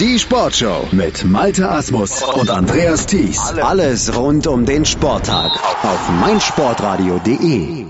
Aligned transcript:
Die 0.00 0.18
Sportshow 0.18 0.88
mit 0.90 1.24
Malte 1.24 1.70
Asmus 1.70 2.20
und 2.20 2.50
Andreas 2.50 3.06
Thies. 3.06 3.38
Alles 3.38 4.16
rund 4.16 4.48
um 4.48 4.66
den 4.66 4.84
Sporttag 4.84 5.52
auf 5.84 6.08
meinsportradio.de. 6.08 7.86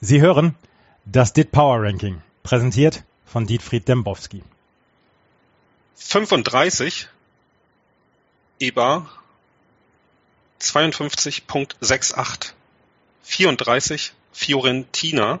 Sie 0.00 0.20
hören 0.22 0.54
das 1.04 1.34
DIT 1.34 1.52
Power 1.52 1.82
Ranking, 1.82 2.22
präsentiert 2.42 3.04
von 3.26 3.46
Dietfried 3.46 3.86
Dembowski. 3.86 4.42
35 5.96 7.08
EBA 8.60 9.06
52.68 10.62 12.52
34 13.24 14.14
Fiorentina 14.32 15.40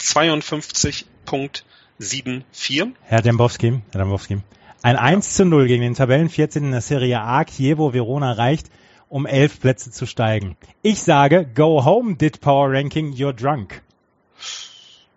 52.74 0.00 2.92
Herr 3.02 3.22
Dembowski, 3.22 3.80
Herr 3.90 4.00
Dembowski, 4.00 4.40
ein 4.84 4.96
1 4.96 5.32
zu 5.32 5.46
0 5.46 5.66
gegen 5.66 5.80
den 5.80 5.94
Tabellen 5.94 6.28
14 6.28 6.62
in 6.62 6.70
der 6.72 6.82
Serie 6.82 7.18
A. 7.18 7.42
Chievo 7.46 7.94
Verona 7.94 8.32
reicht, 8.32 8.66
um 9.08 9.24
elf 9.24 9.58
Plätze 9.58 9.90
zu 9.90 10.04
steigen. 10.04 10.58
Ich 10.82 11.00
sage, 11.00 11.46
go 11.46 11.82
home, 11.86 12.16
DIT 12.16 12.42
Power 12.42 12.70
Ranking, 12.70 13.14
you're 13.14 13.32
drunk. 13.32 13.80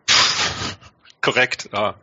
Korrekt, 1.21 1.69
ja. 1.73 1.95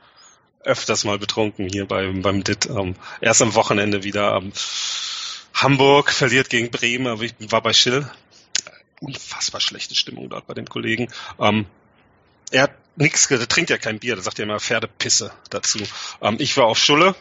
Öfters 0.63 1.05
mal 1.05 1.19
betrunken 1.19 1.67
hier 1.67 1.89
beim, 1.89 2.21
beim 2.21 2.45
DIT. 2.45 2.67
Ähm, 2.67 2.97
erst 3.23 3.41
am 3.41 3.55
Wochenende 3.55 4.05
wieder. 4.05 4.37
Ähm, 4.37 4.53
Hamburg 5.55 6.11
verliert 6.11 6.51
gegen 6.51 6.71
Bremen, 6.71 7.07
aber 7.07 7.23
ich 7.23 7.35
war 7.49 7.63
bei 7.63 7.73
Schill. 7.73 8.07
Unfassbar 9.01 9.63
schlechte 9.63 9.95
Stimmung 9.95 10.29
dort 10.29 10.47
bei 10.47 10.53
dem 10.53 10.69
Kollegen. 10.69 11.09
Ähm, 11.39 11.65
er 12.51 12.65
hat 12.65 12.73
nichts, 12.97 13.27
der 13.29 13.49
trinkt 13.49 13.71
ja 13.71 13.79
kein 13.79 14.01
Bier, 14.01 14.17
da 14.17 14.23
sagt 14.23 14.39
er 14.39 14.43
immer 14.43 14.61
Pferdepisse 14.61 15.33
dazu. 15.49 15.79
Ähm, 16.21 16.37
ich 16.41 16.59
war 16.59 16.67
auf 16.67 16.77
Schulle, 16.77 17.15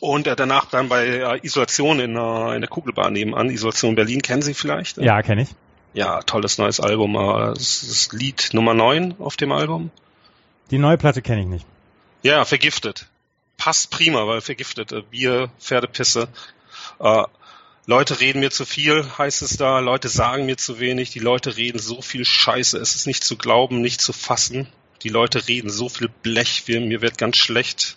und 0.00 0.26
äh, 0.26 0.36
danach 0.36 0.66
dann 0.66 0.88
bei 0.88 1.06
äh, 1.06 1.40
Isolation 1.42 2.00
in, 2.00 2.16
äh, 2.16 2.54
in 2.54 2.60
der 2.60 2.68
Kugelbahn 2.68 3.12
nebenan. 3.12 3.50
Isolation 3.50 3.94
Berlin, 3.94 4.22
kennen 4.22 4.42
Sie 4.42 4.54
vielleicht? 4.54 4.98
Ja, 4.98 5.22
kenne 5.22 5.42
ich. 5.42 5.48
Ja, 5.94 6.20
tolles 6.22 6.58
neues 6.58 6.80
Album. 6.80 7.16
Äh, 7.16 7.54
das 7.54 7.82
ist 7.82 8.12
Lied 8.12 8.50
Nummer 8.52 8.74
9 8.74 9.16
auf 9.18 9.36
dem 9.36 9.52
Album. 9.52 9.90
Die 10.70 10.78
neue 10.78 10.98
Platte 10.98 11.22
kenne 11.22 11.42
ich 11.42 11.46
nicht. 11.46 11.66
Ja, 12.22 12.44
vergiftet. 12.44 13.06
Passt 13.56 13.90
prima, 13.90 14.26
weil 14.26 14.40
vergiftet. 14.40 14.92
Äh, 14.92 15.02
Bier, 15.02 15.50
Pferdepisse. 15.58 16.28
Äh, 17.00 17.24
Leute 17.86 18.20
reden 18.20 18.40
mir 18.40 18.50
zu 18.50 18.66
viel, 18.66 19.06
heißt 19.16 19.42
es 19.42 19.56
da. 19.56 19.78
Leute 19.78 20.08
sagen 20.08 20.44
mir 20.44 20.56
zu 20.56 20.80
wenig. 20.80 21.10
Die 21.10 21.20
Leute 21.20 21.56
reden 21.56 21.78
so 21.78 22.02
viel 22.02 22.24
Scheiße. 22.24 22.76
Es 22.78 22.96
ist 22.96 23.06
nicht 23.06 23.24
zu 23.24 23.36
glauben, 23.36 23.80
nicht 23.80 24.00
zu 24.00 24.12
fassen. 24.12 24.66
Die 25.02 25.08
Leute 25.08 25.46
reden 25.46 25.70
so 25.70 25.88
viel 25.88 26.08
Blech. 26.08 26.64
Mir 26.66 27.00
wird 27.00 27.16
ganz 27.16 27.36
schlecht 27.36 27.96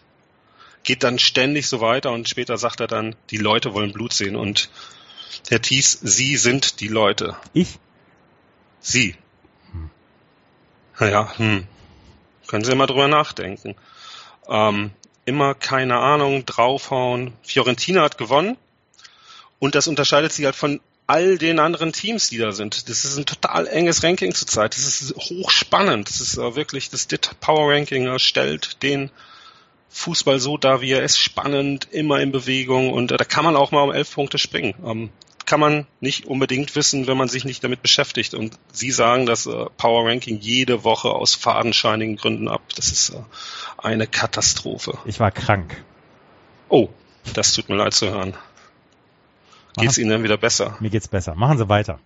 geht 0.84 1.04
dann 1.04 1.20
ständig 1.20 1.68
so 1.68 1.82
weiter 1.82 2.12
und 2.12 2.30
später 2.30 2.58
sagt 2.58 2.80
er 2.80 2.88
dann, 2.88 3.16
die 3.30 3.38
Leute 3.38 3.74
wollen 3.74 3.94
Blut 3.94 4.14
sehen 4.14 4.36
und 4.36 4.70
Herr 5.48 5.62
Thies, 5.62 6.00
Sie 6.02 6.38
sind 6.38 6.80
die 6.80 6.88
Leute. 6.88 7.36
Ich? 7.54 7.80
Sie. 8.80 9.16
Hm. 9.72 9.90
Naja, 11.00 11.38
hm. 11.38 11.68
Können 12.48 12.64
Sie 12.64 12.72
immer 12.72 12.88
drüber 12.88 13.08
nachdenken. 13.08 13.76
Ähm, 14.48 14.92
immer 15.26 15.54
keine 15.54 16.00
Ahnung, 16.00 16.46
draufhauen. 16.46 17.34
Fiorentina 17.44 18.02
hat 18.02 18.18
gewonnen 18.18 18.58
und 19.60 19.76
das 19.76 19.88
unterscheidet 19.88 20.34
sich 20.34 20.46
halt 20.46 20.56
von 20.56 20.82
all 21.06 21.38
den 21.38 21.60
anderen 21.60 21.92
Teams, 21.92 22.30
die 22.30 22.38
da 22.38 22.52
sind. 22.52 22.88
Das 22.90 23.04
ist 23.04 23.18
ein 23.18 23.26
total 23.26 23.68
enges 23.68 24.04
Ranking 24.04 24.34
zurzeit. 24.34 24.76
Das 24.76 25.02
ist 25.02 25.16
hochspannend. 25.16 26.08
Das 26.08 26.22
ist 26.22 26.38
wirklich, 26.38 26.90
das 26.90 27.08
DIT 27.08 27.40
Power 27.40 27.74
Ranking 27.74 28.20
stellt 28.20 28.82
den 28.84 29.10
Fußball 29.90 30.40
so 30.40 30.58
da, 30.58 30.82
wie 30.82 30.92
er 30.92 31.04
ist, 31.04 31.18
spannend, 31.18 31.88
immer 31.92 32.20
in 32.20 32.32
Bewegung 32.32 32.94
und 32.94 33.12
äh, 33.12 33.18
da 33.18 33.26
kann 33.26 33.44
man 33.44 33.56
auch 33.56 33.72
mal 33.72 33.82
um 33.82 33.92
elf 33.92 34.14
Punkte 34.14 34.38
springen. 34.38 34.76
Ähm, 34.86 35.10
kann 35.50 35.60
man 35.60 35.88
nicht 36.00 36.28
unbedingt 36.28 36.76
wissen, 36.76 37.08
wenn 37.08 37.18
man 37.18 37.28
sich 37.28 37.44
nicht 37.44 37.64
damit 37.64 37.82
beschäftigt. 37.82 38.36
Und 38.36 38.60
Sie 38.72 38.92
sagen 38.92 39.26
das 39.26 39.48
äh, 39.48 39.66
Power 39.78 40.08
Ranking 40.08 40.40
jede 40.40 40.84
Woche 40.84 41.10
aus 41.10 41.34
fadenscheinigen 41.34 42.18
Gründen 42.18 42.48
ab. 42.48 42.62
Das 42.76 42.92
ist 42.92 43.10
äh, 43.10 43.22
eine 43.80 44.06
Katastrophe. 44.06 45.00
Ich 45.06 45.20
war 45.20 45.32
krank. 45.32 45.84
Oh, 46.70 46.90
das 47.34 47.54
tut 47.54 47.68
mir 47.68 47.76
leid 47.76 47.96
zu 47.96 48.12
hören. 48.12 48.36
Geht's 49.78 49.98
Ihnen 49.98 50.12
denn 50.12 50.24
wieder 50.24 50.38
besser? 50.38 50.78
Mir 50.80 50.92
geht's 50.92 51.08
besser. 51.08 51.34
Machen 51.34 51.58
Sie 51.58 51.68
weiter. 51.68 52.00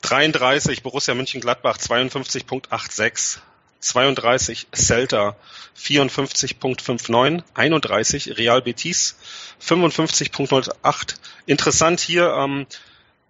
33 0.00 0.82
Borussia 0.82 1.14
München-Gladbach 1.14 1.78
52.86 1.78 3.38
32 3.82 4.68
Celta 4.74 5.36
54.59, 5.76 7.42
31 7.54 8.38
Real 8.38 8.62
Betis 8.62 9.16
55.08. 9.60 11.16
Interessant 11.46 12.00
hier, 12.00 12.32
ähm, 12.32 12.66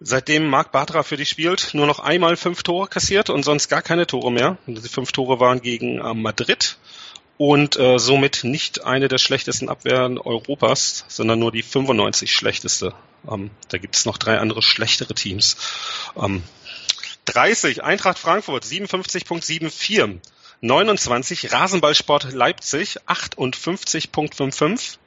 seitdem 0.00 0.48
Marc 0.48 0.70
Bartra 0.72 1.02
für 1.02 1.16
die 1.16 1.26
spielt, 1.26 1.74
nur 1.74 1.86
noch 1.86 2.00
einmal 2.00 2.36
fünf 2.36 2.62
Tore 2.62 2.88
kassiert 2.88 3.30
und 3.30 3.42
sonst 3.44 3.68
gar 3.68 3.82
keine 3.82 4.06
Tore 4.06 4.30
mehr. 4.30 4.58
Die 4.66 4.88
fünf 4.88 5.12
Tore 5.12 5.40
waren 5.40 5.62
gegen 5.62 5.98
äh, 5.98 6.14
Madrid 6.14 6.76
und 7.38 7.78
äh, 7.78 7.98
somit 7.98 8.44
nicht 8.44 8.84
eine 8.84 9.08
der 9.08 9.18
schlechtesten 9.18 9.68
Abwehren 9.68 10.18
Europas, 10.18 11.04
sondern 11.08 11.38
nur 11.38 11.50
die 11.50 11.62
95 11.62 12.32
schlechteste. 12.32 12.94
Ähm, 13.28 13.50
da 13.68 13.78
gibt 13.78 13.96
es 13.96 14.04
noch 14.04 14.18
drei 14.18 14.38
andere 14.38 14.62
schlechtere 14.62 15.14
Teams. 15.14 15.56
Ähm, 16.16 16.42
30 17.24 17.82
Eintracht 17.82 18.18
Frankfurt 18.18 18.64
57.74. 18.64 20.20
29 20.62 21.52
Rasenballsport 21.52 22.32
Leipzig 22.32 23.00
58.55. 23.06 24.98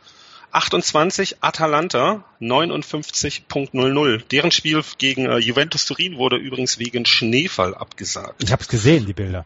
28 0.51 1.37
Atalanta 1.41 2.25
59.00. 2.41 4.23
Deren 4.31 4.51
Spiel 4.51 4.81
gegen 4.97 5.25
äh, 5.25 5.37
Juventus 5.37 5.85
Turin 5.85 6.17
wurde 6.17 6.35
übrigens 6.35 6.77
wegen 6.77 7.05
Schneefall 7.05 7.73
abgesagt. 7.73 8.43
Ich 8.43 8.51
habe 8.51 8.61
es 8.61 8.67
gesehen, 8.67 9.05
die 9.05 9.13
Bilder. 9.13 9.45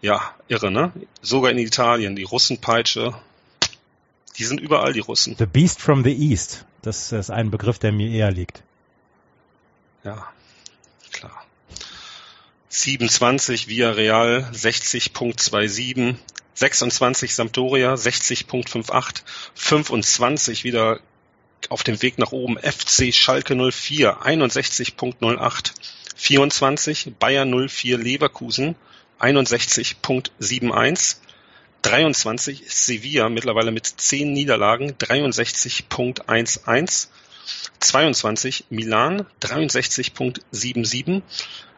Ja, 0.00 0.34
irre, 0.48 0.70
ne? 0.70 0.92
Sogar 1.20 1.50
in 1.50 1.58
Italien, 1.58 2.16
die 2.16 2.24
Russenpeitsche. 2.24 3.14
Die 4.38 4.44
sind 4.44 4.60
überall, 4.60 4.94
die 4.94 5.00
Russen. 5.00 5.36
The 5.38 5.46
Beast 5.46 5.80
from 5.80 6.04
the 6.04 6.12
East. 6.12 6.64
Das 6.82 7.12
ist 7.12 7.30
ein 7.30 7.50
Begriff, 7.50 7.78
der 7.78 7.92
mir 7.92 8.10
eher 8.10 8.30
liegt. 8.30 8.62
Ja. 10.04 10.26
27 12.74 13.68
Villarreal 13.68 14.50
60.27, 14.52 16.16
26 16.54 17.32
Sampdoria 17.32 17.94
60.58, 17.94 19.22
25 19.54 20.64
wieder 20.64 20.98
auf 21.68 21.84
dem 21.84 22.02
Weg 22.02 22.18
nach 22.18 22.32
oben 22.32 22.58
FC 22.58 23.14
Schalke 23.14 23.54
04 23.54 24.22
61.08, 24.22 25.70
24 26.16 27.12
Bayern 27.16 27.68
04 27.68 27.96
Leverkusen 27.96 28.74
61.71, 29.20 31.18
23 31.82 32.64
Sevilla 32.66 33.28
mittlerweile 33.28 33.70
mit 33.70 33.86
10 33.86 34.32
Niederlagen 34.32 34.94
63.11, 34.94 37.06
22 37.78 38.64
Milan 38.70 39.26
63.77 39.40 41.22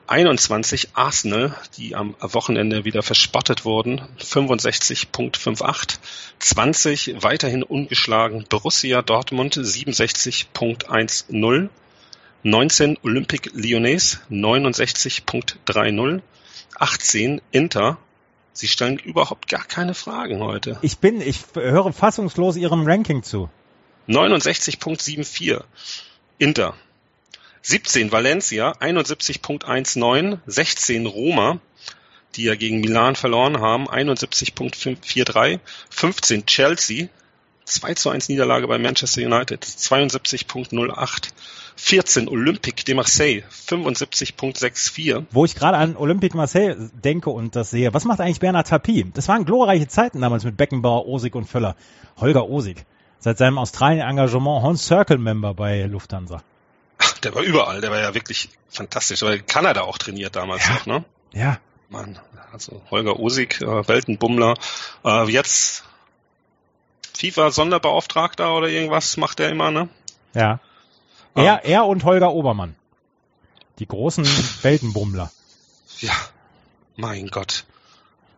21 0.09 0.91
Arsenal, 0.95 1.55
die 1.77 1.97
am 1.97 2.15
Wochenende 2.21 2.85
wieder 2.85 3.03
verspottet 3.03 3.65
wurden, 3.65 4.01
65.58. 4.21 5.99
20 6.39 7.23
weiterhin 7.23 7.63
ungeschlagen 7.63 8.45
Borussia 8.49 9.03
Dortmund 9.03 9.57
67.10. 9.57 11.69
19 12.43 12.99
Olympique 13.03 13.51
Lyonnais 13.55 14.21
69.30. 14.31 16.21
18 16.79 17.41
Inter. 17.51 17.99
Sie 18.53 18.69
stellen 18.69 18.99
überhaupt 18.99 19.49
gar 19.49 19.65
keine 19.65 19.95
Fragen 19.95 20.41
heute. 20.41 20.79
Ich 20.83 20.99
bin, 20.99 21.21
ich 21.21 21.41
höre 21.55 21.93
fassungslos 21.93 22.57
Ihrem 22.57 22.87
Ranking 22.87 23.23
zu. 23.23 23.51
69.74 24.09 25.63
Inter 26.39 26.75
17 27.69 28.13
Valencia, 28.13 28.75
71.19, 28.79 30.39
16 30.47 31.07
Roma, 31.07 31.59
die 32.37 32.45
ja 32.45 32.55
gegen 32.55 32.81
Milan 32.81 33.17
verloren 33.17 33.61
haben, 33.61 33.89
71.43, 33.89 35.59
15 35.91 36.47
Chelsea, 36.47 37.09
2 37.65 37.95
zu 37.95 38.11
1 38.11 38.29
Niederlage 38.29 38.69
bei 38.69 38.79
Manchester 38.79 39.23
United, 39.23 39.65
72.08, 39.65 41.31
14 41.75 42.29
Olympique 42.29 42.85
de 42.85 42.95
Marseille, 42.95 43.43
75.64. 43.51 45.25
Wo 45.33 45.45
ich 45.45 45.57
gerade 45.57 45.77
an 45.77 45.97
Olympique 45.97 46.37
Marseille 46.37 46.77
denke 46.93 47.31
und 47.31 47.57
das 47.57 47.71
sehe, 47.71 47.93
was 47.93 48.05
macht 48.05 48.21
eigentlich 48.21 48.39
Bernhard 48.39 48.69
Tapie? 48.69 49.11
Das 49.13 49.27
waren 49.27 49.45
glorreiche 49.45 49.89
Zeiten 49.89 50.21
damals 50.21 50.45
mit 50.45 50.57
Beckenbauer, 50.57 51.09
Osig 51.09 51.35
und 51.35 51.47
Völler. 51.47 51.75
Holger 52.17 52.49
Osig. 52.49 52.87
Seit 53.19 53.39
seinem 53.39 53.59
Australien-Engagement 53.59 54.63
Horn 54.63 54.77
Circle 54.77 55.19
Member 55.19 55.53
bei 55.53 55.83
Lufthansa 55.83 56.45
der 57.27 57.35
war 57.35 57.43
überall, 57.43 57.81
der 57.81 57.91
war 57.91 57.99
ja 57.99 58.15
wirklich 58.15 58.51
fantastisch. 58.69 59.25
Aber 59.25 59.37
Kanada 59.39 59.83
auch 59.83 59.99
trainiert 59.99 60.37
damals 60.37 60.65
ja. 60.69 60.75
noch, 60.75 60.87
ne? 60.87 61.05
Ja. 61.33 61.59
Mann, 61.89 62.19
also 62.53 62.83
Holger 62.89 63.19
Osig, 63.19 63.61
äh, 63.61 63.89
Weltenbummler. 63.89 64.55
Äh, 65.05 65.29
jetzt 65.29 65.83
FIFA-Sonderbeauftragter 67.19 68.55
oder 68.55 68.69
irgendwas 68.69 69.17
macht 69.17 69.41
er 69.41 69.51
immer, 69.51 69.73
ne? 69.73 69.89
Ja. 70.35 70.61
Er, 71.35 71.65
er 71.65 71.87
und 71.87 72.05
Holger 72.05 72.33
Obermann. 72.33 72.77
Die 73.81 73.87
großen 73.87 74.25
Weltenbummler. 74.63 75.33
Ja, 75.99 76.15
mein 76.95 77.27
Gott. 77.27 77.65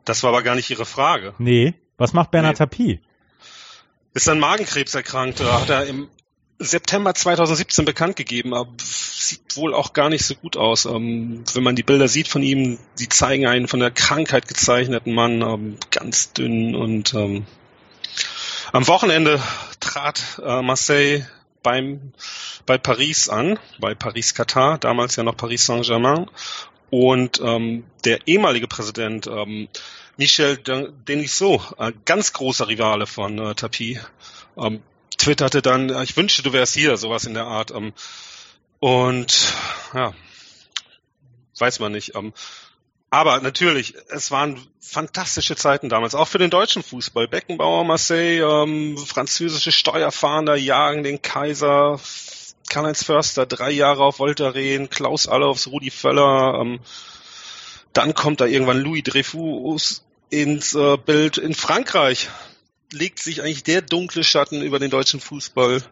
Das 0.07 0.23
war 0.23 0.31
aber 0.31 0.43
gar 0.43 0.55
nicht 0.55 0.71
Ihre 0.71 0.87
Frage. 0.87 1.35
Nee. 1.37 1.75
Was 1.99 2.15
macht 2.15 2.31
Bernhard 2.31 2.55
nee. 2.55 2.59
Tapie? 2.59 3.01
Ist 4.15 4.29
an 4.31 4.41
Magenkrebs 4.41 4.95
erkrankt. 4.95 5.41
Hat 5.43 5.69
er 5.69 5.85
im 5.85 6.09
September 6.59 7.15
2017 7.15 7.85
bekannt 7.85 8.17
gegeben, 8.17 8.53
aber 8.53 8.73
sieht 8.83 9.57
wohl 9.57 9.75
auch 9.75 9.93
gar 9.93 10.09
nicht 10.09 10.25
so 10.25 10.35
gut 10.35 10.57
aus. 10.57 10.87
Ähm, 10.87 11.45
wenn 11.55 11.63
man 11.63 11.77
die 11.77 11.83
Bilder 11.83 12.09
sieht 12.09 12.29
von 12.29 12.43
ihm, 12.43 12.79
die 12.99 13.09
zeigen 13.09 13.47
einen 13.47 13.69
von 13.69 13.81
der 13.81 13.93
Krankheit 13.93 14.49
gezeichneten 14.49 15.15
Mann, 15.15 15.43
ähm, 15.43 15.77
ganz 15.91 16.33
dünn 16.33 16.75
und 16.75 17.15
ähm, 17.15 17.47
am 18.73 18.87
Wochenende 18.89 19.41
trat 19.81 20.41
äh, 20.45 20.63
Marseille 20.63 21.25
beim, 21.63 22.13
bei 22.67 22.77
Paris 22.77 23.29
an, 23.29 23.59
bei 23.79 23.95
Paris 23.95 24.35
Katar, 24.35 24.79
damals 24.79 25.17
ja 25.17 25.23
noch 25.23 25.37
Paris 25.37 25.67
Saint-Germain. 25.67 26.29
Und 26.91 27.41
ähm, 27.43 27.85
der 28.05 28.27
ehemalige 28.27 28.67
Präsident 28.67 29.27
ähm, 29.27 29.69
Michel 30.17 30.57
Denisot, 30.57 31.79
ein 31.79 31.95
ganz 32.05 32.33
großer 32.33 32.69
Rivale 32.69 33.07
von 33.07 33.39
äh, 33.39 33.55
Tapie, 33.55 34.01
ähm, 34.57 34.83
twitterte 35.19 35.63
dann, 35.63 35.91
ich 36.03 36.17
wünschte, 36.17 36.43
du 36.43 36.53
wärst 36.53 36.75
hier, 36.75 36.97
sowas 36.97 37.25
in 37.25 37.35
der 37.35 37.47
Art. 37.47 37.71
Ähm, 37.71 37.93
und 38.81 39.53
ja, 39.95 40.15
weiß 41.59 41.81
man 41.81 41.93
nicht. 41.93 42.15
Ähm, 42.15 42.33
aber 43.11 43.41
natürlich, 43.41 43.95
es 44.09 44.31
waren 44.31 44.61
fantastische 44.81 45.57
Zeiten 45.57 45.89
damals, 45.89 46.15
auch 46.15 46.29
für 46.29 46.39
den 46.39 46.51
deutschen 46.51 46.83
Fußball. 46.83 47.27
Beckenbauer, 47.27 47.85
Marseille, 47.85 48.41
ähm, 48.41 48.99
französische 48.99 49.73
Steuerfahnder 49.73 50.57
jagen 50.57 51.03
den 51.03 51.23
Kaiser, 51.23 51.99
Karl-Heinz 52.69 53.05
Förster, 53.05 53.47
drei 53.47 53.71
Jahre 53.71 54.05
auf 54.05 54.19
Voltaren, 54.19 54.91
Klaus 54.91 55.27
Allofs, 55.27 55.69
Rudi 55.69 55.91
Völler, 55.91 56.61
ähm, 56.61 56.81
dann 57.95 58.15
kommt 58.15 58.43
da 58.43 58.47
irgendwann 58.47 58.79
Louis 58.79 59.03
Dreyfus 59.03 60.05
ins 60.29 60.75
äh, 60.75 60.99
Bild 60.99 61.39
in 61.39 61.55
Frankreich 61.55 62.29
legt 62.93 63.19
sich 63.19 63.43
eigentlich 63.43 63.65
der 63.65 63.83
dunkle 63.83 64.25
Schatten 64.25 64.63
über 64.63 64.79
den 64.79 64.91
deutschen 64.91 65.21
Fußball, 65.21 65.83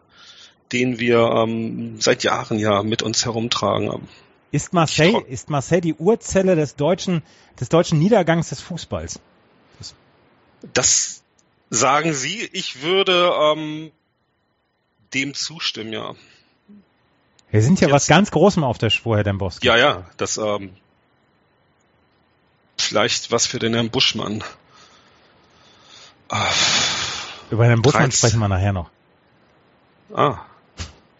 den 0.71 0.99
wir 0.99 1.19
ähm, 1.19 1.99
seit 2.01 2.23
Jahren 2.23 2.59
ja 2.59 2.83
mit 2.83 3.01
uns 3.01 3.25
herumtragen. 3.25 4.07
Ist 4.51 4.73
Marseille, 4.73 5.21
ist 5.27 5.49
Marseille 5.49 5.81
die 5.81 5.93
Urzelle 5.93 6.55
des 6.55 6.75
deutschen, 6.75 7.21
des 7.59 7.69
deutschen 7.69 7.99
Niedergangs 7.99 8.49
des 8.49 8.61
Fußballs? 8.61 9.19
Das, 9.79 9.95
das 10.73 11.23
sagen 11.69 12.13
Sie. 12.13 12.49
Ich 12.53 12.81
würde 12.81 13.31
ähm, 13.39 13.91
dem 15.13 15.33
zustimmen, 15.33 15.93
ja. 15.93 16.15
Wir 17.49 17.61
sind 17.61 17.79
ja 17.79 17.87
Jetzt, 17.87 17.93
was 17.93 18.07
ganz 18.07 18.31
Großem 18.31 18.63
auf 18.63 18.77
der 18.77 18.89
Spur, 18.89 19.15
Herr 19.15 19.23
Dembowski. 19.23 19.65
Ja, 19.67 19.77
ja, 19.77 20.09
das 20.17 20.37
ähm, 20.37 20.75
vielleicht 22.77 23.31
was 23.31 23.47
für 23.47 23.59
den 23.59 23.73
Herrn 23.73 23.89
Buschmann. 23.89 24.43
Ah, 26.29 26.51
Über 27.49 27.65
Herrn 27.65 27.81
Buschmann 27.81 28.09
13. 28.09 28.17
sprechen 28.17 28.39
wir 28.39 28.49
nachher 28.49 28.73
noch. 28.73 28.89
Ah, 30.13 30.39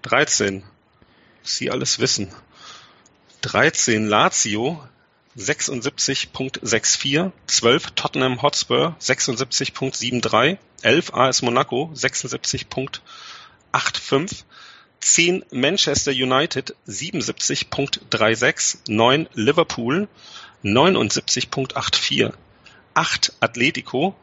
13. 0.02 0.64
Sie 1.44 1.72
alles 1.72 2.00
wissen. 2.00 2.34
13 3.42 4.08
Lazio 4.08 4.84
76.64, 5.38 7.32
12 7.46 7.92
Tottenham 7.92 8.42
Hotspur 8.42 8.96
76.73, 9.00 10.58
11 10.82 11.14
AS 11.14 11.44
Monaco 11.44 11.92
76.85, 11.94 14.44
10 15.00 15.46
Manchester 15.52 16.12
United 16.12 16.76
77.36, 16.88 18.80
9 18.88 19.30
Liverpool 19.34 20.08
79.84, 20.64 22.34
8 22.96 23.34
Atletico 23.40 24.16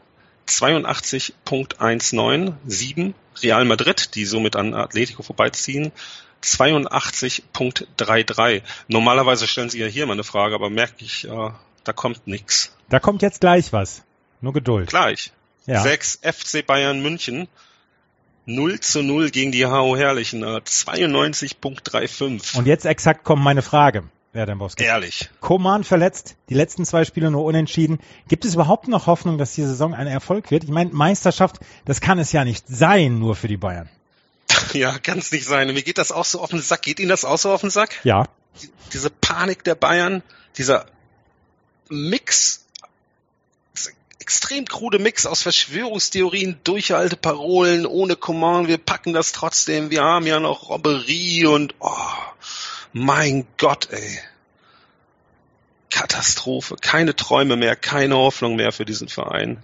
82.19, 0.48 2.54
7 2.66 3.14
Real 3.42 3.64
Madrid, 3.64 4.14
die 4.14 4.26
somit 4.26 4.54
an 4.56 4.74
Atletico 4.74 5.22
vorbeiziehen, 5.22 5.92
82.33. 6.42 8.62
Normalerweise 8.88 9.46
stellen 9.46 9.70
Sie 9.70 9.80
ja 9.80 9.86
hier 9.86 10.04
mal 10.06 10.12
eine 10.12 10.24
Frage, 10.24 10.54
aber 10.54 10.68
merke 10.70 11.04
ich, 11.04 11.26
äh, 11.26 11.50
da 11.84 11.92
kommt 11.92 12.26
nichts. 12.26 12.76
Da 12.88 12.98
kommt 13.00 13.22
jetzt 13.22 13.40
gleich 13.40 13.72
was. 13.72 14.02
Nur 14.40 14.52
Geduld. 14.52 14.90
Gleich. 14.90 15.32
Ja. 15.66 15.82
6 15.82 16.20
FC 16.22 16.66
Bayern 16.66 17.02
München. 17.02 17.48
0 18.46 18.80
zu 18.80 19.02
0 19.02 19.30
gegen 19.30 19.52
die 19.52 19.64
HO 19.64 19.96
Herrlichen. 19.96 20.42
Äh, 20.42 20.60
92.35. 20.64 22.58
Und 22.58 22.66
jetzt 22.66 22.84
exakt 22.84 23.24
kommt 23.24 23.42
meine 23.42 23.62
Frage. 23.62 24.04
Ja, 24.34 24.46
Dembowski. 24.46 24.82
Ehrlich. 24.82 25.30
Koman 25.40 25.84
verletzt, 25.84 26.34
die 26.48 26.54
letzten 26.54 26.84
zwei 26.84 27.04
Spiele 27.04 27.30
nur 27.30 27.44
unentschieden. 27.44 28.00
Gibt 28.28 28.44
es 28.44 28.54
überhaupt 28.54 28.88
noch 28.88 29.06
Hoffnung, 29.06 29.38
dass 29.38 29.54
die 29.54 29.62
Saison 29.62 29.94
ein 29.94 30.08
Erfolg 30.08 30.50
wird? 30.50 30.64
Ich 30.64 30.70
meine, 30.70 30.90
Meisterschaft, 30.92 31.60
das 31.84 32.00
kann 32.00 32.18
es 32.18 32.32
ja 32.32 32.44
nicht 32.44 32.66
sein, 32.66 33.20
nur 33.20 33.36
für 33.36 33.48
die 33.48 33.56
Bayern. 33.56 33.88
Ja, 34.72 34.98
kann 34.98 35.18
es 35.18 35.30
nicht 35.30 35.46
sein. 35.46 35.72
Mir 35.72 35.82
geht 35.82 35.98
das 35.98 36.10
auch 36.10 36.24
so 36.24 36.40
auf 36.40 36.50
den 36.50 36.60
Sack. 36.60 36.82
Geht 36.82 36.98
Ihnen 36.98 37.08
das 37.08 37.24
auch 37.24 37.38
so 37.38 37.52
auf 37.52 37.60
den 37.60 37.70
Sack? 37.70 38.00
Ja. 38.02 38.24
Diese 38.92 39.08
Panik 39.08 39.62
der 39.62 39.76
Bayern, 39.76 40.22
dieser 40.56 40.86
Mix, 41.88 42.64
extrem 44.18 44.64
krude 44.64 44.98
Mix 44.98 45.26
aus 45.26 45.42
Verschwörungstheorien, 45.42 46.58
durchalte 46.64 47.16
Parolen, 47.16 47.86
ohne 47.86 48.16
Command, 48.16 48.66
wir 48.66 48.78
packen 48.78 49.12
das 49.12 49.32
trotzdem, 49.32 49.90
wir 49.90 50.02
haben 50.02 50.26
ja 50.26 50.40
noch 50.40 50.70
Robberie 50.70 51.46
und 51.46 51.74
oh, 51.78 51.90
mein 52.94 53.44
Gott, 53.58 53.88
ey. 53.90 54.20
Katastrophe. 55.90 56.76
Keine 56.80 57.14
Träume 57.14 57.56
mehr, 57.56 57.76
keine 57.76 58.16
Hoffnung 58.16 58.56
mehr 58.56 58.72
für 58.72 58.84
diesen 58.84 59.08
Verein. 59.08 59.62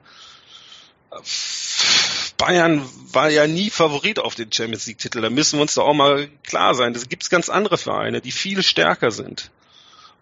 Bayern 2.36 2.88
war 3.12 3.30
ja 3.30 3.46
nie 3.46 3.70
Favorit 3.70 4.18
auf 4.18 4.34
den 4.34 4.52
Champions 4.52 4.86
League 4.86 4.98
Titel. 4.98 5.20
Da 5.20 5.30
müssen 5.30 5.58
wir 5.58 5.62
uns 5.62 5.74
doch 5.74 5.86
auch 5.86 5.94
mal 5.94 6.28
klar 6.42 6.74
sein. 6.74 6.94
Es 6.94 7.08
gibt 7.08 7.28
ganz 7.30 7.48
andere 7.48 7.78
Vereine, 7.78 8.20
die 8.20 8.32
viel 8.32 8.62
stärker 8.64 9.12
sind. 9.12 9.50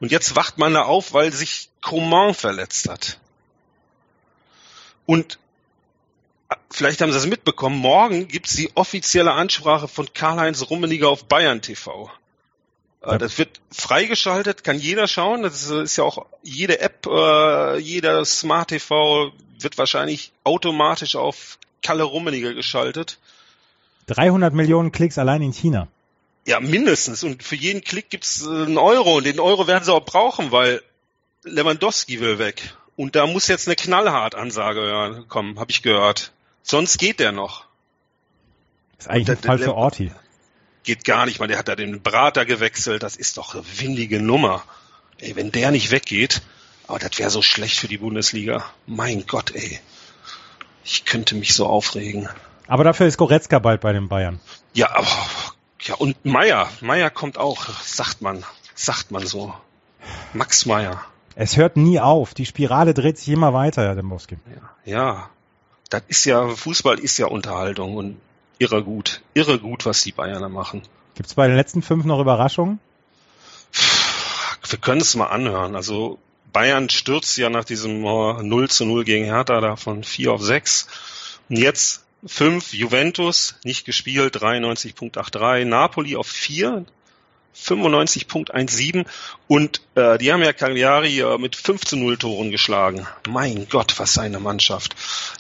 Und 0.00 0.12
jetzt 0.12 0.36
wacht 0.36 0.58
man 0.58 0.74
da 0.74 0.82
auf, 0.82 1.14
weil 1.14 1.32
sich 1.32 1.70
Coman 1.80 2.34
verletzt 2.34 2.88
hat. 2.88 3.18
Und 5.06 5.38
vielleicht 6.70 7.00
haben 7.00 7.10
Sie 7.10 7.18
das 7.18 7.26
mitbekommen, 7.26 7.78
morgen 7.78 8.28
gibt 8.28 8.48
es 8.48 8.56
die 8.56 8.70
offizielle 8.76 9.32
Ansprache 9.32 9.88
von 9.88 10.12
Karl-Heinz 10.12 10.68
Rummeniger 10.68 11.08
auf 11.08 11.24
Bayern 11.24 11.62
TV. 11.62 12.10
Das 13.00 13.38
wird 13.38 13.60
freigeschaltet, 13.70 14.64
kann 14.64 14.78
jeder 14.78 15.06
schauen. 15.06 15.42
Das 15.42 15.70
ist 15.70 15.96
ja 15.96 16.04
auch 16.04 16.26
jede 16.42 16.80
App, 16.80 17.06
äh, 17.06 17.78
jeder 17.78 18.24
Smart 18.24 18.68
TV 18.68 19.32
wird 19.60 19.78
wahrscheinlich 19.78 20.32
automatisch 20.44 21.14
auf 21.16 21.58
Kalle 21.82 22.02
Rummeniger 22.02 22.54
geschaltet. 22.54 23.18
300 24.06 24.52
Millionen 24.52 24.90
Klicks 24.90 25.18
allein 25.18 25.42
in 25.42 25.52
China. 25.52 25.88
Ja, 26.44 26.60
mindestens. 26.60 27.22
Und 27.22 27.42
für 27.42 27.56
jeden 27.56 27.82
Klick 27.82 28.10
gibt's 28.10 28.42
äh, 28.42 28.48
einen 28.48 28.78
Euro. 28.78 29.18
Und 29.18 29.26
den 29.26 29.38
Euro 29.38 29.66
werden 29.66 29.84
sie 29.84 29.92
auch 29.92 30.04
brauchen, 30.04 30.50
weil 30.50 30.82
Lewandowski 31.44 32.20
will 32.20 32.38
weg. 32.38 32.74
Und 32.96 33.14
da 33.14 33.26
muss 33.26 33.46
jetzt 33.46 33.68
eine 33.68 33.76
knallhart 33.76 34.34
Ansage 34.34 35.24
kommen, 35.28 35.60
habe 35.60 35.70
ich 35.70 35.82
gehört. 35.82 36.32
Sonst 36.62 36.98
geht 36.98 37.20
der 37.20 37.30
noch. 37.30 37.64
Das 38.96 39.06
ist 39.06 39.12
eigentlich 39.12 39.38
ein 39.38 39.42
Fall 39.42 39.58
für 39.58 39.74
Orti 39.74 40.10
geht 40.88 41.04
gar 41.04 41.26
nicht, 41.26 41.38
weil 41.38 41.48
der 41.48 41.58
hat 41.58 41.68
da 41.68 41.76
den 41.76 42.00
Berater 42.00 42.46
gewechselt, 42.46 43.02
das 43.02 43.14
ist 43.14 43.36
doch 43.36 43.54
eine 43.54 43.62
windige 43.76 44.22
Nummer. 44.22 44.62
Ey, 45.18 45.36
wenn 45.36 45.52
der 45.52 45.70
nicht 45.70 45.90
weggeht, 45.90 46.40
aber 46.86 46.98
das 46.98 47.18
wäre 47.18 47.28
so 47.28 47.42
schlecht 47.42 47.78
für 47.78 47.88
die 47.88 47.98
Bundesliga. 47.98 48.64
Mein 48.86 49.26
Gott, 49.26 49.54
ey. 49.54 49.80
Ich 50.84 51.04
könnte 51.04 51.34
mich 51.34 51.54
so 51.54 51.66
aufregen. 51.66 52.30
Aber 52.66 52.84
dafür 52.84 53.06
ist 53.06 53.18
Goretzka 53.18 53.58
bald 53.58 53.82
bei 53.82 53.92
den 53.92 54.08
Bayern. 54.08 54.40
Ja, 54.72 54.96
aber 54.96 55.08
ja 55.82 55.94
und 55.96 56.24
Meier, 56.24 56.70
Meier 56.80 57.10
kommt 57.10 57.36
auch, 57.36 57.68
sagt 57.82 58.22
man, 58.22 58.42
sagt 58.74 59.10
man 59.10 59.26
so. 59.26 59.52
Max 60.32 60.64
Meier. 60.64 61.04
Es 61.34 61.58
hört 61.58 61.76
nie 61.76 62.00
auf. 62.00 62.32
Die 62.32 62.46
Spirale 62.46 62.94
dreht 62.94 63.18
sich 63.18 63.28
immer 63.28 63.52
weiter, 63.52 63.82
Herr 63.82 63.94
Dembowski. 63.94 64.38
Ja, 64.86 64.90
ja. 64.90 65.30
Das 65.90 66.02
ist 66.08 66.24
ja, 66.24 66.48
Fußball 66.48 66.98
ist 66.98 67.18
ja 67.18 67.26
Unterhaltung 67.26 67.96
und 67.96 68.18
irre 68.58 68.82
gut. 68.82 69.22
Irre 69.34 69.58
gut, 69.58 69.86
was 69.86 70.02
die 70.02 70.12
Bayern 70.12 70.50
machen. 70.52 70.82
Gibt 71.14 71.28
es 71.28 71.34
bei 71.34 71.46
den 71.46 71.56
letzten 71.56 71.82
fünf 71.82 72.04
noch 72.04 72.20
Überraschungen? 72.20 72.78
Wir 74.68 74.78
können 74.78 75.00
es 75.00 75.14
mal 75.14 75.26
anhören. 75.26 75.76
Also 75.76 76.18
Bayern 76.52 76.88
stürzt 76.88 77.36
ja 77.38 77.50
nach 77.50 77.64
diesem 77.64 78.02
0 78.02 78.70
zu 78.70 78.84
0 78.84 79.04
gegen 79.04 79.24
Hertha 79.24 79.60
da 79.60 79.76
von 79.76 80.04
4 80.04 80.32
auf 80.32 80.42
6. 80.42 80.86
Und 81.48 81.56
jetzt 81.56 82.04
5 82.26 82.74
Juventus, 82.74 83.56
nicht 83.64 83.84
gespielt, 83.84 84.36
93.83. 84.36 85.64
Napoli 85.64 86.16
auf 86.16 86.26
4, 86.26 86.84
95.17 87.56 89.06
und 89.48 89.80
äh, 89.94 90.18
die 90.18 90.32
haben 90.32 90.42
ja 90.42 90.52
Cagliari 90.52 91.20
äh, 91.20 91.38
mit 91.38 91.56
5 91.56 91.84
zu 91.84 91.96
0 91.96 92.16
Toren 92.16 92.50
geschlagen. 92.50 93.06
Mein 93.28 93.68
Gott, 93.68 93.98
was 93.98 94.18
eine 94.18 94.38
Mannschaft. 94.38 94.94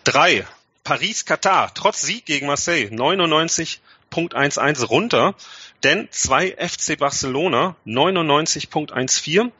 Drei 0.04 0.46
Paris-Katar, 0.88 1.70
trotz 1.74 2.00
Sieg 2.00 2.24
gegen 2.24 2.46
Marseille, 2.46 2.88
99.11 2.90 4.86
runter. 4.86 5.34
Denn 5.84 6.08
zwei 6.10 6.52
FC 6.52 6.98
Barcelona, 6.98 7.76
99.14 7.84 9.50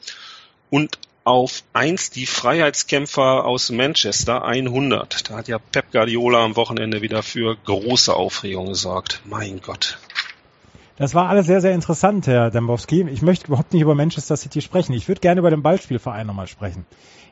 und 0.71 0.99
auf 1.25 1.65
eins 1.75 2.09
die 2.09 2.25
Freiheitskämpfer 2.25 3.45
aus 3.45 3.69
Manchester 3.69 4.43
100. 4.43 5.29
Da 5.29 5.37
hat 5.37 5.49
ja 5.49 5.59
Pep 5.59 5.93
Guardiola 5.93 6.43
am 6.43 6.57
Wochenende 6.57 7.03
wieder 7.03 7.23
für 7.23 7.55
große 7.57 8.17
Aufregung 8.17 8.69
gesorgt. 8.69 9.21
Mein 9.27 9.61
Gott. 9.61 9.99
Das 10.97 11.15
war 11.15 11.29
alles 11.29 11.45
sehr, 11.45 11.61
sehr 11.61 11.75
interessant, 11.75 12.27
Herr 12.27 12.51
Dembowski. 12.51 13.07
Ich 13.11 13.21
möchte 13.21 13.49
überhaupt 13.49 13.75
nicht 13.75 13.83
über 13.83 13.95
Manchester 13.95 14.39
City 14.39 14.63
sprechen. 14.63 14.95
Ich 14.95 15.09
würde 15.09 15.21
gerne 15.21 15.41
über 15.41 15.51
den 15.51 15.63
Ballspielverein 15.63 16.27
nochmal 16.27 16.47
sprechen. 16.47 16.87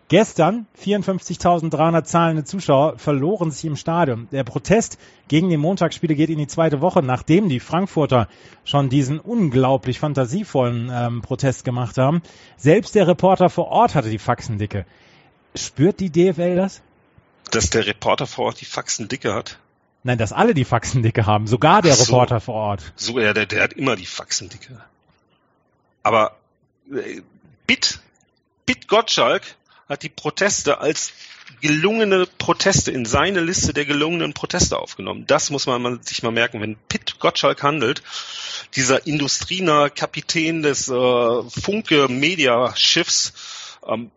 Gestern 0.08 0.66
54.300 0.80 2.04
zahlende 2.04 2.44
Zuschauer 2.44 2.96
verloren 2.96 3.50
sich 3.50 3.64
im 3.64 3.75
Stadion. 3.75 4.28
Der 4.30 4.44
Protest 4.44 4.98
gegen 5.26 5.48
die 5.50 5.56
Montagsspiele 5.56 6.14
geht 6.14 6.30
in 6.30 6.38
die 6.38 6.46
zweite 6.46 6.80
Woche, 6.80 7.02
nachdem 7.02 7.48
die 7.48 7.58
Frankfurter 7.58 8.28
schon 8.64 8.88
diesen 8.88 9.18
unglaublich 9.18 9.98
fantasievollen 9.98 10.90
ähm, 10.92 11.22
Protest 11.22 11.64
gemacht 11.64 11.98
haben. 11.98 12.22
Selbst 12.56 12.94
der 12.94 13.08
Reporter 13.08 13.50
vor 13.50 13.66
Ort 13.66 13.96
hatte 13.96 14.08
die 14.08 14.20
Faxendicke. 14.20 14.86
Spürt 15.56 15.98
die 15.98 16.10
DFL 16.10 16.54
das? 16.54 16.82
Dass 17.50 17.70
der 17.70 17.86
Reporter 17.86 18.28
vor 18.28 18.46
Ort 18.46 18.60
die 18.60 18.64
Faxendicke 18.64 19.34
hat? 19.34 19.58
Nein, 20.04 20.18
dass 20.18 20.32
alle 20.32 20.54
die 20.54 20.64
Faxendicke 20.64 21.26
haben, 21.26 21.48
sogar 21.48 21.82
der 21.82 21.94
so, 21.94 22.04
Reporter 22.04 22.38
vor 22.38 22.54
Ort. 22.54 22.92
So, 22.94 23.18
ja, 23.18 23.32
der, 23.32 23.46
der 23.46 23.64
hat 23.64 23.72
immer 23.72 23.96
die 23.96 24.06
Faxendicke. 24.06 24.80
Aber 26.04 26.36
äh, 26.92 27.22
Bit, 27.66 27.98
Bit 28.66 28.86
Gottschalk 28.86 29.56
hat 29.88 30.02
die 30.02 30.09
Proteste 30.09 30.78
als 30.78 31.12
gelungene 31.61 32.26
Proteste 32.38 32.90
in 32.90 33.05
seine 33.05 33.40
Liste 33.40 33.73
der 33.73 33.85
gelungenen 33.85 34.35
Proteste 34.35 34.78
aufgenommen. 34.78 35.26
Das 35.26 35.50
muss 35.50 35.66
man 35.66 36.02
sich 36.02 36.23
mal 36.23 36.33
merken. 36.33 36.61
Wenn 36.61 36.76
Pitt 36.88 37.19
Gottschalk 37.21 37.62
handelt, 37.62 38.02
dieser 38.75 39.07
Industriener 39.07 39.90
Kapitän 39.90 40.62
des 40.62 40.88
äh, 40.88 40.93
Funke 40.93 42.09
Media 42.09 42.75
Schiffs, 42.76 43.33
ähm, 43.87 44.11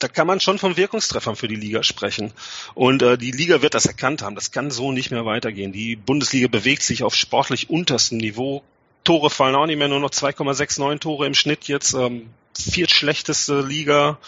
da 0.00 0.06
kann 0.06 0.26
man 0.26 0.40
schon 0.40 0.58
von 0.58 0.76
Wirkungstreffern 0.76 1.34
für 1.34 1.48
die 1.48 1.56
Liga 1.56 1.82
sprechen. 1.82 2.32
Und 2.74 3.02
äh, 3.02 3.18
die 3.18 3.32
Liga 3.32 3.62
wird 3.62 3.74
das 3.74 3.86
erkannt 3.86 4.22
haben. 4.22 4.36
Das 4.36 4.52
kann 4.52 4.70
so 4.70 4.92
nicht 4.92 5.10
mehr 5.10 5.24
weitergehen. 5.24 5.72
Die 5.72 5.96
Bundesliga 5.96 6.48
bewegt 6.48 6.82
sich 6.82 7.02
auf 7.02 7.14
sportlich 7.14 7.70
unterstem 7.70 8.18
Niveau. 8.18 8.62
Tore 9.08 9.30
fallen 9.30 9.54
auch 9.54 9.64
nicht 9.64 9.78
mehr, 9.78 9.88
nur 9.88 10.00
noch 10.00 10.10
2,69 10.10 10.98
Tore 10.98 11.26
im 11.26 11.32
Schnitt 11.32 11.66
jetzt. 11.66 11.94
Ähm, 11.94 12.28
viertschlechteste 12.54 13.62
Liga, 13.62 14.18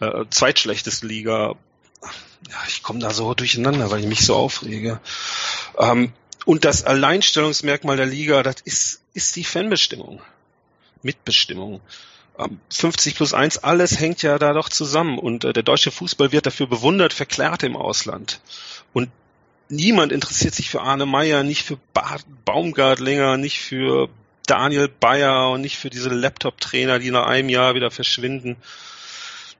äh, 0.00 0.26
zweitschlechteste 0.28 1.06
Liga. 1.06 1.54
Ja, 2.02 2.56
ich 2.68 2.82
komme 2.82 2.98
da 2.98 3.14
so 3.14 3.32
durcheinander, 3.32 3.90
weil 3.90 4.00
ich 4.00 4.06
mich 4.06 4.26
so 4.26 4.36
aufrege. 4.36 5.00
Ähm, 5.78 6.12
und 6.44 6.66
das 6.66 6.84
Alleinstellungsmerkmal 6.84 7.96
der 7.96 8.04
Liga, 8.04 8.42
das 8.42 8.56
ist, 8.62 9.00
ist 9.14 9.36
die 9.36 9.44
Fanbestimmung. 9.44 10.20
Mitbestimmung. 11.02 11.80
50 12.68 13.12
ähm, 13.12 13.16
plus 13.16 13.32
1, 13.32 13.64
alles 13.64 13.98
hängt 13.98 14.20
ja 14.20 14.38
da 14.38 14.52
doch 14.52 14.68
zusammen. 14.68 15.18
Und 15.18 15.44
äh, 15.44 15.54
der 15.54 15.62
deutsche 15.62 15.90
Fußball 15.90 16.30
wird 16.30 16.44
dafür 16.44 16.66
bewundert, 16.66 17.14
verklärt 17.14 17.62
im 17.62 17.74
Ausland. 17.74 18.42
Und 18.92 19.08
niemand 19.70 20.12
interessiert 20.12 20.54
sich 20.54 20.68
für 20.68 20.82
Arne 20.82 21.06
Meyer, 21.06 21.42
nicht 21.42 21.62
für 21.62 21.78
ba 21.94 22.18
Baumgartlinger, 22.44 23.38
nicht 23.38 23.60
für 23.60 24.10
Daniel 24.46 24.88
Bayer 24.88 25.50
und 25.50 25.60
nicht 25.60 25.76
für 25.76 25.90
diese 25.90 26.08
Laptop-Trainer, 26.08 26.98
die 26.98 27.10
nach 27.10 27.26
einem 27.26 27.48
Jahr 27.48 27.74
wieder 27.74 27.90
verschwinden 27.90 28.56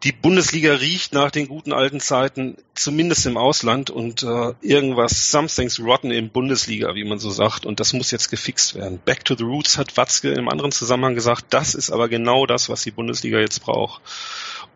die 0.02 0.12
Bundesliga 0.12 0.74
riecht 0.74 1.14
nach 1.14 1.30
den 1.30 1.48
guten 1.48 1.72
alten 1.72 2.00
Zeiten, 2.00 2.56
zumindest 2.74 3.26
im 3.26 3.36
Ausland 3.36 3.90
und 3.90 4.22
äh, 4.22 4.52
irgendwas, 4.60 5.30
something's 5.30 5.80
rotten 5.80 6.10
in 6.10 6.30
Bundesliga, 6.30 6.94
wie 6.94 7.04
man 7.04 7.18
so 7.18 7.30
sagt 7.30 7.64
und 7.64 7.80
das 7.80 7.92
muss 7.92 8.10
jetzt 8.10 8.30
gefixt 8.30 8.74
werden. 8.74 9.00
Back 9.04 9.24
to 9.24 9.34
the 9.36 9.44
Roots 9.44 9.78
hat 9.78 9.96
Watzke 9.96 10.30
im 10.32 10.48
anderen 10.48 10.72
Zusammenhang 10.72 11.14
gesagt, 11.14 11.46
das 11.50 11.74
ist 11.74 11.90
aber 11.90 12.08
genau 12.08 12.46
das, 12.46 12.68
was 12.68 12.82
die 12.82 12.90
Bundesliga 12.90 13.38
jetzt 13.38 13.60
braucht. 13.60 14.02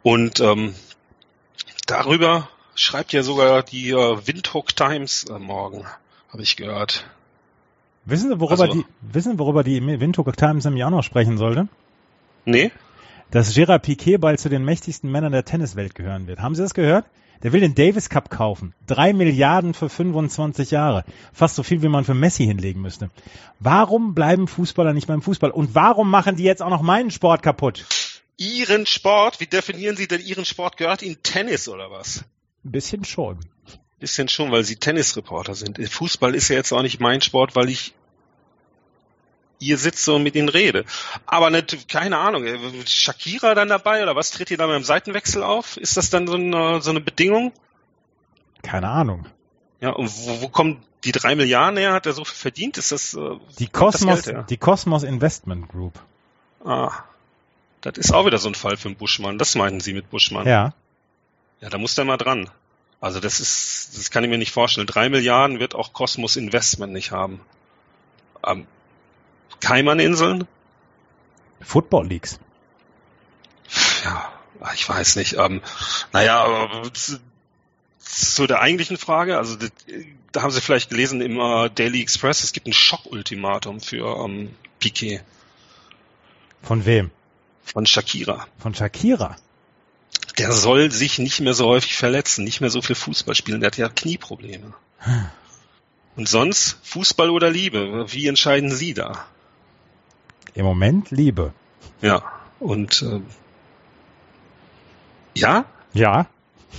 Und 0.02 0.40
ähm, 0.40 0.74
darüber 1.86 2.48
schreibt 2.74 3.12
ja 3.12 3.22
sogar 3.22 3.62
die 3.62 3.90
äh, 3.90 4.26
Windhoek 4.26 4.74
Times 4.74 5.24
äh, 5.24 5.38
morgen, 5.38 5.86
habe 6.30 6.42
ich 6.42 6.56
gehört. 6.56 7.04
Wissen 8.04 8.30
Sie, 8.30 8.40
worüber 8.40 8.62
also, 8.62 8.74
die, 8.74 8.84
wissen, 9.00 9.38
worüber 9.38 9.62
die 9.62 9.84
Windhoek 9.84 10.36
Times 10.36 10.64
im 10.64 10.76
Jahr 10.76 10.90
noch 10.90 11.02
sprechen 11.02 11.38
sollte? 11.38 11.68
Nee 12.44 12.70
dass 13.30 13.54
Gerard 13.54 13.82
Piquet 13.82 14.18
bald 14.18 14.40
zu 14.40 14.48
den 14.48 14.64
mächtigsten 14.64 15.10
Männern 15.10 15.32
der 15.32 15.44
Tenniswelt 15.44 15.94
gehören 15.94 16.26
wird. 16.26 16.40
Haben 16.40 16.54
Sie 16.54 16.62
das 16.62 16.74
gehört? 16.74 17.06
Der 17.42 17.52
will 17.52 17.60
den 17.60 17.74
Davis 17.74 18.10
Cup 18.10 18.28
kaufen. 18.28 18.74
Drei 18.86 19.14
Milliarden 19.14 19.72
für 19.72 19.88
25 19.88 20.72
Jahre. 20.72 21.04
Fast 21.32 21.54
so 21.54 21.62
viel, 21.62 21.80
wie 21.80 21.88
man 21.88 22.04
für 22.04 22.12
Messi 22.12 22.44
hinlegen 22.44 22.82
müsste. 22.82 23.10
Warum 23.60 24.14
bleiben 24.14 24.46
Fußballer 24.46 24.92
nicht 24.92 25.06
beim 25.06 25.22
Fußball? 25.22 25.50
Und 25.50 25.74
warum 25.74 26.10
machen 26.10 26.36
die 26.36 26.42
jetzt 26.42 26.60
auch 26.60 26.68
noch 26.68 26.82
meinen 26.82 27.10
Sport 27.10 27.42
kaputt? 27.42 27.86
Ihren 28.36 28.84
Sport? 28.84 29.40
Wie 29.40 29.46
definieren 29.46 29.96
Sie 29.96 30.06
denn 30.06 30.20
Ihren 30.20 30.44
Sport? 30.44 30.76
Gehört 30.76 31.02
Ihnen 31.02 31.22
Tennis 31.22 31.68
oder 31.68 31.90
was? 31.90 32.24
Ein 32.64 32.72
bisschen 32.72 33.04
schon. 33.04 33.38
Bisschen 34.00 34.28
schon, 34.28 34.50
weil 34.50 34.64
Sie 34.64 34.76
Tennisreporter 34.76 35.54
sind. 35.54 35.78
Fußball 35.78 36.34
ist 36.34 36.48
ja 36.48 36.56
jetzt 36.56 36.72
auch 36.72 36.82
nicht 36.82 37.00
mein 37.00 37.20
Sport, 37.20 37.54
weil 37.54 37.68
ich 37.68 37.94
ihr 39.60 39.76
sitze 39.76 40.14
und 40.14 40.22
mit 40.22 40.34
ihnen 40.34 40.48
rede. 40.48 40.84
Aber 41.26 41.50
nicht, 41.50 41.88
keine 41.88 42.18
Ahnung, 42.18 42.44
äh, 42.44 42.58
Shakira 42.86 43.54
dann 43.54 43.68
dabei 43.68 44.02
oder 44.02 44.16
was 44.16 44.30
tritt 44.30 44.50
ihr 44.50 44.56
da 44.56 44.66
mit 44.66 44.74
einem 44.74 44.84
Seitenwechsel 44.84 45.42
auf? 45.42 45.76
Ist 45.76 45.96
das 45.96 46.10
dann 46.10 46.26
so 46.26 46.34
eine, 46.34 46.80
so 46.80 46.90
eine 46.90 47.00
Bedingung? 47.00 47.52
Keine 48.62 48.88
Ahnung. 48.88 49.26
Ja, 49.80 49.90
und 49.90 50.08
wo, 50.08 50.42
wo 50.42 50.48
kommen 50.48 50.82
die 51.04 51.12
drei 51.12 51.34
Milliarden 51.34 51.78
her? 51.78 51.92
Hat 51.92 52.06
er 52.06 52.12
so 52.12 52.24
viel 52.24 52.36
verdient? 52.36 52.78
Ist 52.78 52.92
das 52.92 53.14
äh, 53.14 53.36
die 53.58 53.68
Cosmos, 53.68 54.22
das 54.22 54.46
die 54.46 54.56
Cosmos 54.56 55.02
Investment 55.02 55.68
Group? 55.68 55.94
Ah, 56.64 56.92
das 57.80 57.96
ist 57.96 58.12
auch 58.12 58.26
wieder 58.26 58.38
so 58.38 58.48
ein 58.48 58.54
Fall 58.54 58.76
für 58.76 58.88
einen 58.88 58.96
Buschmann. 58.96 59.38
Das 59.38 59.54
meinten 59.54 59.80
Sie 59.80 59.94
mit 59.94 60.10
Buschmann? 60.10 60.46
Ja. 60.46 60.74
Ja, 61.60 61.68
da 61.68 61.78
muss 61.78 61.94
der 61.94 62.04
mal 62.04 62.16
dran. 62.16 62.50
Also 63.00 63.18
das 63.20 63.40
ist, 63.40 63.96
das 63.96 64.10
kann 64.10 64.24
ich 64.24 64.30
mir 64.30 64.38
nicht 64.38 64.52
vorstellen. 64.52 64.86
Drei 64.86 65.08
Milliarden 65.08 65.58
wird 65.58 65.74
auch 65.74 65.92
Cosmos 65.92 66.36
Investment 66.36 66.92
nicht 66.92 67.12
haben. 67.12 67.40
Ähm, 68.46 68.66
Kaimaninseln? 69.60 70.46
Football 71.60 72.06
Leagues. 72.06 72.38
Ja, 74.04 74.32
ich 74.74 74.88
weiß 74.88 75.16
nicht. 75.16 75.34
Ähm, 75.34 75.62
naja, 76.12 76.82
zu 77.98 78.46
der 78.46 78.60
eigentlichen 78.60 78.96
Frage, 78.96 79.38
also 79.38 79.56
da 80.32 80.42
haben 80.42 80.50
Sie 80.50 80.60
vielleicht 80.60 80.90
gelesen 80.90 81.20
im 81.20 81.38
äh, 81.38 81.70
Daily 81.70 82.02
Express, 82.02 82.44
es 82.44 82.52
gibt 82.52 82.66
ein 82.66 82.72
Schockultimatum 82.72 83.80
für 83.80 84.24
ähm, 84.24 84.54
Piquet. 84.78 85.20
Von 86.62 86.84
wem? 86.84 87.10
Von 87.64 87.86
Shakira. 87.86 88.46
Von 88.58 88.74
Shakira? 88.74 89.36
Der 90.50 90.56
soll 90.56 90.90
sich 90.90 91.20
nicht 91.20 91.38
mehr 91.38 91.54
so 91.54 91.68
häufig 91.68 91.96
verletzen, 91.96 92.42
nicht 92.42 92.60
mehr 92.60 92.70
so 92.70 92.82
viel 92.82 92.96
Fußball 92.96 93.36
spielen, 93.36 93.60
der 93.60 93.68
hat 93.68 93.76
ja 93.76 93.88
Knieprobleme. 93.88 94.74
Hm. 94.98 95.26
Und 96.16 96.28
sonst 96.28 96.76
Fußball 96.82 97.30
oder 97.30 97.50
Liebe? 97.50 98.06
Wie 98.08 98.26
entscheiden 98.26 98.72
Sie 98.72 98.92
da? 98.92 99.26
Im 100.54 100.64
Moment 100.64 101.12
Liebe. 101.12 101.54
Ja, 102.02 102.24
und 102.58 103.00
äh, 103.02 103.20
ja? 105.36 105.66
Ja. 105.92 106.26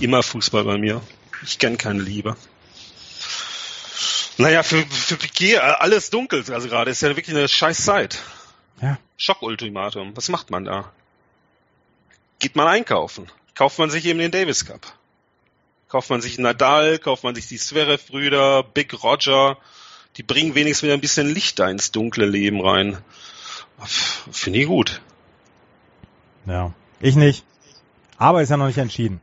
Immer 0.00 0.22
Fußball 0.22 0.64
bei 0.64 0.76
mir. 0.76 1.00
Ich 1.42 1.58
kenne 1.58 1.78
keine 1.78 2.02
Liebe. 2.02 2.36
Naja, 4.36 4.62
für, 4.64 4.84
für 4.84 5.16
Piquet 5.16 5.54
äh, 5.54 5.58
alles 5.60 6.10
dunkel, 6.10 6.44
also 6.52 6.68
gerade 6.68 6.90
ist 6.90 7.00
ja 7.00 7.08
wirklich 7.08 7.34
eine 7.34 7.48
scheiß 7.48 7.86
Zeit. 7.86 8.18
Ja. 8.82 8.98
Schockultimatum. 9.16 10.14
Was 10.14 10.28
macht 10.28 10.50
man 10.50 10.66
da? 10.66 10.92
Geht 12.38 12.54
man 12.54 12.68
einkaufen? 12.68 13.30
Kauft 13.54 13.78
man 13.78 13.90
sich 13.90 14.04
eben 14.06 14.18
den 14.18 14.30
Davis 14.30 14.64
Cup? 14.64 14.80
Kauft 15.88 16.10
man 16.10 16.22
sich 16.22 16.38
Nadal? 16.38 16.98
Kauft 16.98 17.22
man 17.24 17.34
sich 17.34 17.48
die 17.48 17.58
Zverev-Brüder? 17.58 18.62
Big 18.62 19.02
Roger? 19.02 19.58
Die 20.16 20.22
bringen 20.22 20.54
wenigstens 20.54 20.84
wieder 20.84 20.94
ein 20.94 21.00
bisschen 21.00 21.32
Licht 21.32 21.58
da 21.58 21.68
ins 21.68 21.92
dunkle 21.92 22.26
Leben 22.26 22.60
rein. 22.60 22.98
Finde 23.84 24.60
ich 24.60 24.66
gut. 24.66 25.00
Ja, 26.46 26.72
ich 27.00 27.16
nicht. 27.16 27.44
Aber 28.16 28.42
ist 28.42 28.50
ja 28.50 28.56
noch 28.56 28.66
nicht 28.66 28.78
entschieden. 28.78 29.20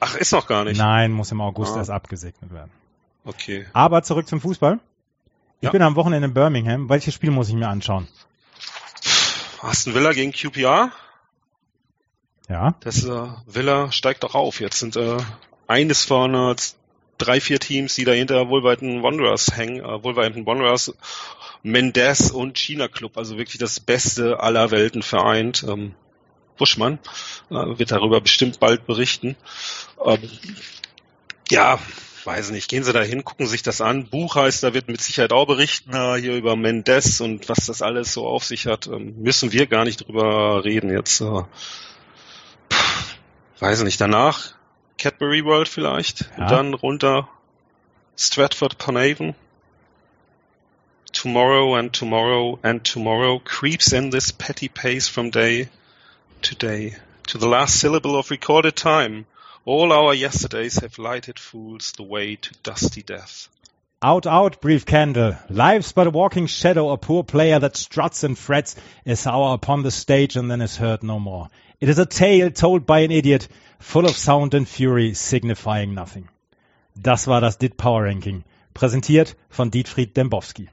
Ach, 0.00 0.14
ist 0.16 0.32
noch 0.32 0.46
gar 0.46 0.64
nicht. 0.64 0.78
Nein, 0.78 1.12
muss 1.12 1.32
im 1.32 1.40
August 1.40 1.74
ah. 1.74 1.78
erst 1.78 1.90
abgesegnet 1.90 2.52
werden. 2.52 2.70
Okay. 3.24 3.66
Aber 3.72 4.02
zurück 4.02 4.28
zum 4.28 4.40
Fußball. 4.40 4.78
Ich 5.60 5.66
ja. 5.66 5.70
bin 5.70 5.82
am 5.82 5.96
Wochenende 5.96 6.28
in 6.28 6.34
Birmingham. 6.34 6.88
Welches 6.88 7.14
Spiel 7.14 7.30
muss 7.30 7.48
ich 7.48 7.54
mir 7.54 7.68
anschauen? 7.68 8.06
Aston 9.62 9.94
Villa 9.94 10.12
gegen 10.12 10.32
QPR. 10.32 10.92
Ja. 12.48 12.74
Das 12.80 13.04
äh, 13.04 13.26
Villa 13.46 13.90
steigt 13.92 14.24
doch 14.24 14.34
auf. 14.34 14.60
Jetzt 14.60 14.78
sind 14.78 14.96
äh, 14.96 15.18
eines 15.66 16.04
von 16.04 16.34
äh, 16.34 16.54
drei, 17.18 17.40
vier 17.40 17.58
Teams, 17.58 17.94
die 17.94 18.04
dahinter 18.04 18.48
Wolverhampton 18.48 19.02
Wanderers 19.02 19.56
hängen. 19.56 19.80
Äh, 19.80 20.02
Wolverhampton 20.02 20.46
Wanderers 20.46 20.94
Mendes 21.62 22.30
und 22.30 22.58
China 22.58 22.86
Club, 22.86 23.16
also 23.18 23.38
wirklich 23.38 23.58
das 23.58 23.80
Beste 23.80 24.40
aller 24.40 24.70
Welten 24.70 25.02
vereint. 25.02 25.64
Ähm, 25.68 25.94
Buschmann 26.56 26.98
äh, 27.50 27.54
wird 27.54 27.90
darüber 27.90 28.20
bestimmt 28.20 28.60
bald 28.60 28.86
berichten. 28.86 29.36
Ähm, 30.04 30.30
ja, 31.50 31.78
weiß 32.24 32.50
nicht, 32.50 32.68
gehen 32.68 32.84
Sie 32.84 32.92
da 32.92 33.02
hin, 33.02 33.24
gucken 33.24 33.46
sich 33.46 33.62
das 33.62 33.80
an. 33.80 34.06
Buchheister 34.06 34.74
wird 34.74 34.88
mit 34.88 35.00
Sicherheit 35.00 35.32
auch 35.32 35.46
berichten, 35.46 35.90
na, 35.92 36.16
hier 36.16 36.34
über 36.36 36.56
Mendes 36.56 37.20
und 37.20 37.48
was 37.48 37.66
das 37.66 37.82
alles 37.82 38.12
so 38.12 38.26
auf 38.26 38.44
sich 38.44 38.66
hat. 38.66 38.86
Ähm, 38.86 39.16
müssen 39.22 39.52
wir 39.52 39.66
gar 39.66 39.84
nicht 39.84 40.06
drüber 40.06 40.64
reden 40.64 40.90
jetzt. 40.90 41.20
Äh, 41.20 41.42
weiß 43.60 43.82
nicht, 43.82 44.00
danach 44.00 44.54
Cadbury 44.98 45.44
World 45.44 45.68
vielleicht. 45.68 46.30
Ja. 46.38 46.46
Dann 46.48 46.74
runter 46.74 47.28
Stratford 48.16 48.74
upon 48.74 48.96
Avon. 48.96 49.34
Tomorrow 51.12 51.74
and 51.74 51.92
tomorrow 51.92 52.58
and 52.62 52.84
tomorrow 52.84 53.38
creeps 53.38 53.92
in 53.92 54.10
this 54.10 54.32
petty 54.32 54.68
pace 54.68 55.08
from 55.08 55.30
day 55.30 55.68
to 56.42 56.54
day. 56.54 56.96
To 57.28 57.38
the 57.38 57.48
last 57.48 57.80
syllable 57.80 58.16
of 58.16 58.30
recorded 58.30 58.76
time. 58.76 59.26
All 59.64 59.92
our 59.92 60.14
yesterdays 60.14 60.78
have 60.80 60.98
lighted 60.98 61.38
fools 61.38 61.92
the 61.96 62.04
way 62.04 62.36
to 62.36 62.54
dusty 62.62 63.02
death. 63.02 63.48
Out, 64.02 64.26
out, 64.26 64.60
brief 64.60 64.84
candle. 64.84 65.36
Life's 65.48 65.92
but 65.92 66.06
a 66.06 66.10
walking 66.10 66.46
shadow, 66.46 66.90
a 66.90 66.98
poor 66.98 67.24
player 67.24 67.58
that 67.58 67.78
struts 67.78 68.24
and 68.24 68.36
frets, 68.36 68.76
is 69.06 69.26
hour 69.26 69.54
upon 69.54 69.82
the 69.82 69.90
stage 69.90 70.36
and 70.36 70.50
then 70.50 70.60
is 70.60 70.76
heard 70.76 71.02
no 71.02 71.18
more. 71.18 71.48
It 71.80 71.88
is 71.88 71.98
a 71.98 72.04
tale 72.04 72.50
told 72.50 72.84
by 72.84 73.00
an 73.00 73.10
idiot, 73.10 73.48
full 73.78 74.04
of 74.04 74.10
sound 74.10 74.52
and 74.52 74.68
fury, 74.68 75.14
signifying 75.14 75.94
nothing. 75.94 76.28
Das 77.00 77.26
war 77.26 77.40
das 77.40 77.56
DIT 77.56 77.78
Power 77.78 78.02
Ranking, 78.02 78.44
präsentiert 78.74 79.34
von 79.48 79.70
Dietfried 79.70 80.12
Dembowski. 80.12 80.68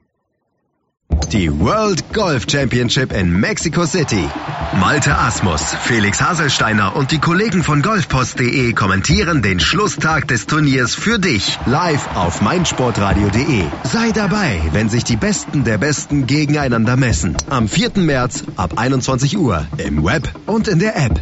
Die 1.32 1.50
World 1.60 2.13
Golf 2.13 2.46
Championship 2.50 3.12
in 3.12 3.39
Mexico 3.39 3.86
City. 3.86 4.27
Malte 4.80 5.15
Asmus, 5.15 5.62
Felix 5.84 6.22
Haselsteiner 6.22 6.96
und 6.96 7.12
die 7.12 7.20
Kollegen 7.20 7.63
von 7.63 7.82
golfpost.de 7.82 8.74
kommentieren 8.74 9.42
den 9.42 9.60
Schlusstag 9.60 10.27
des 10.27 10.46
Turniers 10.46 10.96
für 10.96 11.20
dich 11.20 11.58
live 11.65 12.08
auf 12.15 12.42
meinsportradio.de. 12.42 13.65
Sei 13.84 14.12
dabei, 14.12 14.62
wenn 14.72 14.89
sich 14.89 15.03
die 15.03 15.18
Besten 15.18 15.63
der 15.63 15.77
Besten 15.77 16.25
gegeneinander 16.27 16.98
messen. 16.98 17.36
Am 17.50 17.68
4. 17.68 17.92
März 17.98 18.44
ab 18.56 18.74
21 18.77 19.38
Uhr 19.38 19.65
im 19.77 20.03
Web 20.03 20.27
und 20.48 20.68
in 20.68 20.80
der 20.80 20.96
App. 20.96 21.20